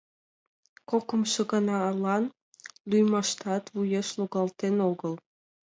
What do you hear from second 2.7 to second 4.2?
лӱйымаштат вуеш